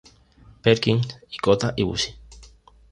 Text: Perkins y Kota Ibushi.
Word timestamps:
Perkins 0.63 1.19
y 1.29 1.37
Kota 1.37 1.75
Ibushi. 1.77 2.15